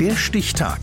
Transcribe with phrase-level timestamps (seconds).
[0.00, 0.78] Der Stichtag.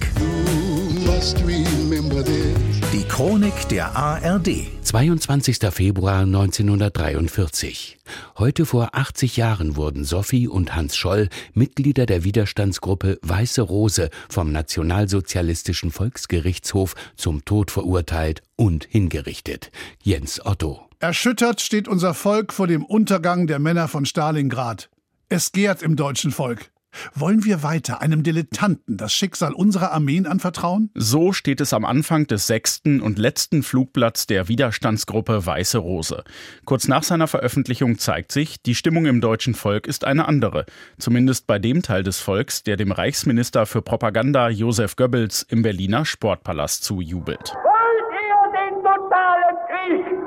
[2.91, 4.49] Die Chronik der ARD.
[4.81, 5.57] 22.
[5.71, 7.97] Februar 1943.
[8.37, 14.51] Heute vor 80 Jahren wurden Sophie und Hans Scholl Mitglieder der Widerstandsgruppe Weiße Rose vom
[14.51, 19.71] Nationalsozialistischen Volksgerichtshof zum Tod verurteilt und hingerichtet.
[20.03, 20.89] Jens Otto.
[20.99, 24.89] Erschüttert steht unser Volk vor dem Untergang der Männer von Stalingrad.
[25.29, 26.69] Es gärt im deutschen Volk.
[27.13, 30.89] Wollen wir weiter einem Dilettanten das Schicksal unserer Armeen anvertrauen?
[30.95, 36.23] So steht es am Anfang des sechsten und letzten Flugblatts der Widerstandsgruppe Weiße Rose.
[36.65, 40.65] Kurz nach seiner Veröffentlichung zeigt sich, die Stimmung im deutschen Volk ist eine andere.
[40.97, 46.05] Zumindest bei dem Teil des Volks, der dem Reichsminister für Propaganda Josef Goebbels im Berliner
[46.05, 47.53] Sportpalast zujubelt.
[47.53, 50.25] Wollt ihr den totalen Krieg?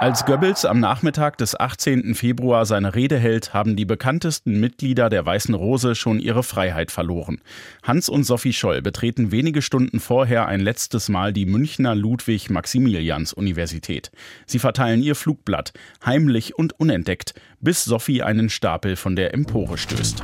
[0.00, 2.14] Als Goebbels am Nachmittag des 18.
[2.14, 7.42] Februar seine Rede hält, haben die bekanntesten Mitglieder der Weißen Rose schon ihre Freiheit verloren.
[7.82, 14.10] Hans und Sophie Scholl betreten wenige Stunden vorher ein letztes Mal die Münchner Ludwig-Maximilians-Universität.
[14.46, 20.22] Sie verteilen ihr Flugblatt, heimlich und unentdeckt, bis Sophie einen Stapel von der Empore stößt.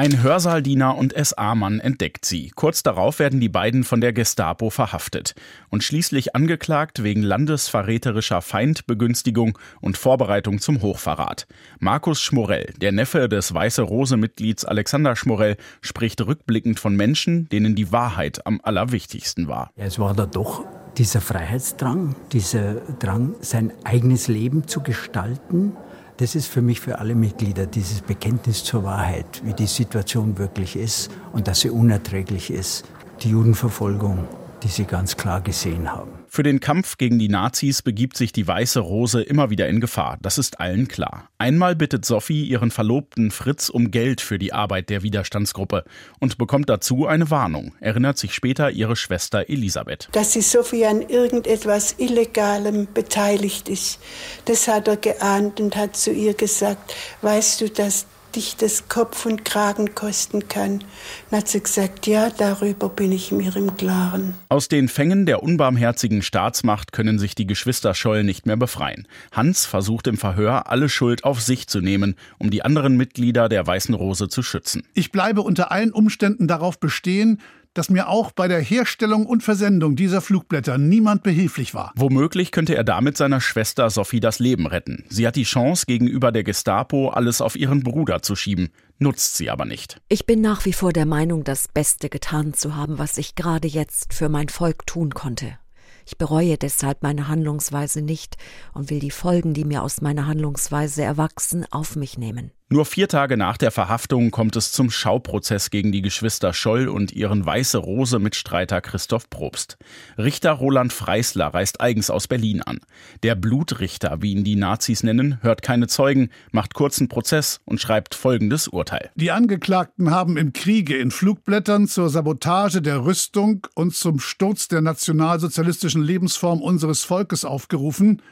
[0.00, 2.52] Ein Hörsaaldiener und SA-Mann entdeckt sie.
[2.54, 5.34] Kurz darauf werden die beiden von der Gestapo verhaftet
[5.68, 11.46] und schließlich angeklagt wegen landesverräterischer Feindbegünstigung und Vorbereitung zum Hochverrat.
[11.80, 17.92] Markus Schmorell, der Neffe des Weiße Rose-Mitglieds Alexander Schmorell, spricht rückblickend von Menschen, denen die
[17.92, 19.70] Wahrheit am allerwichtigsten war.
[19.76, 20.64] Ja, es war da doch
[20.96, 25.76] dieser Freiheitsdrang, dieser Drang, sein eigenes Leben zu gestalten
[26.20, 30.76] das ist für mich, für alle Mitglieder, dieses Bekenntnis zur Wahrheit, wie die Situation wirklich
[30.76, 32.84] ist und dass sie unerträglich ist.
[33.22, 34.28] Die Judenverfolgung,
[34.62, 36.19] die sie ganz klar gesehen haben.
[36.32, 40.16] Für den Kampf gegen die Nazis begibt sich die Weiße Rose immer wieder in Gefahr.
[40.22, 41.28] Das ist allen klar.
[41.38, 45.82] Einmal bittet Sophie ihren Verlobten Fritz um Geld für die Arbeit der Widerstandsgruppe
[46.20, 50.08] und bekommt dazu eine Warnung, erinnert sich später ihre Schwester Elisabeth.
[50.12, 53.98] Dass die Sophie an irgendetwas Illegalem beteiligt ist,
[54.44, 59.26] das hat er geahnt und hat zu ihr gesagt, weißt du, dass dich das Kopf
[59.26, 60.84] und Kragen kosten kann.
[61.30, 64.34] Dann hat sie gesagt, ja, darüber bin ich mir im Klaren.
[64.48, 69.06] Aus den Fängen der unbarmherzigen Staatsmacht können sich die Geschwister Scholl nicht mehr befreien.
[69.32, 73.66] Hans versucht im Verhör, alle Schuld auf sich zu nehmen, um die anderen Mitglieder der
[73.66, 74.84] Weißen Rose zu schützen.
[74.94, 77.40] Ich bleibe unter allen Umständen darauf bestehen,
[77.74, 81.92] dass mir auch bei der Herstellung und Versendung dieser Flugblätter niemand behilflich war.
[81.96, 85.04] Womöglich könnte er damit seiner Schwester Sophie das Leben retten.
[85.08, 89.50] Sie hat die Chance, gegenüber der Gestapo alles auf ihren Bruder zu schieben, nutzt sie
[89.50, 90.00] aber nicht.
[90.08, 93.68] Ich bin nach wie vor der Meinung, das Beste getan zu haben, was ich gerade
[93.68, 95.58] jetzt für mein Volk tun konnte.
[96.06, 98.36] Ich bereue deshalb meine Handlungsweise nicht
[98.72, 102.50] und will die Folgen, die mir aus meiner Handlungsweise erwachsen, auf mich nehmen.
[102.72, 107.10] Nur vier Tage nach der Verhaftung kommt es zum Schauprozess gegen die Geschwister Scholl und
[107.10, 109.76] ihren Weiße Rose-Mitstreiter Christoph Probst.
[110.16, 112.78] Richter Roland Freisler reist eigens aus Berlin an.
[113.24, 118.14] Der Blutrichter, wie ihn die Nazis nennen, hört keine Zeugen, macht kurzen Prozess und schreibt
[118.14, 119.10] folgendes Urteil.
[119.16, 124.80] Die Angeklagten haben im Kriege in Flugblättern zur Sabotage der Rüstung und zum Sturz der
[124.80, 128.22] nationalsozialistischen Lebensform unseres Volkes aufgerufen,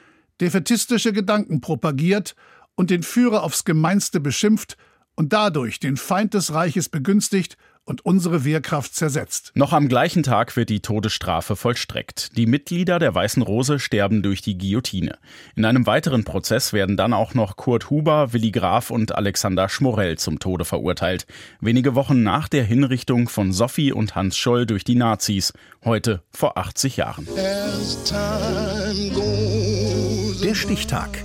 [0.40, 2.36] defetistische Gedanken propagiert
[2.78, 4.76] und den Führer aufs Gemeinste beschimpft
[5.16, 9.50] und dadurch den Feind des Reiches begünstigt und unsere Wehrkraft zersetzt.
[9.54, 12.36] Noch am gleichen Tag wird die Todesstrafe vollstreckt.
[12.36, 15.18] Die Mitglieder der Weißen Rose sterben durch die Guillotine.
[15.56, 20.16] In einem weiteren Prozess werden dann auch noch Kurt Huber, Willi Graf und Alexander Schmorell
[20.16, 21.26] zum Tode verurteilt.
[21.60, 25.52] Wenige Wochen nach der Hinrichtung von Sophie und Hans Scholl durch die Nazis,
[25.82, 27.26] heute vor 80 Jahren.
[30.44, 31.24] Der Stichtag.